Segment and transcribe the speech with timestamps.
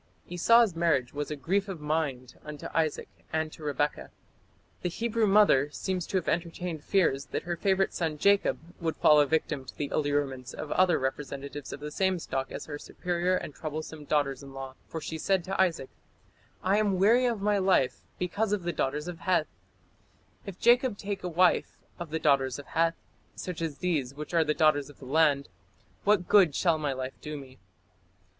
[0.35, 4.09] "Esau's marriage was "a grief of mind unto Isaac and to Rebekah".
[4.81, 9.19] The Hebrew mother seems to have entertained fears that her favourite son Jacob would fall
[9.21, 13.35] a victim to the allurements of other representatives of the same stock as her superior
[13.35, 15.91] and troublesome daughters in law, for she said to Isaac:
[16.63, 19.53] "I am weary of my life because of the daughters of Heth;
[20.47, 22.95] if Jacob take a wife of the daughters of Heth,
[23.35, 25.47] such as these which are of the daughters of the land,
[26.05, 27.59] what good shall my life do me?"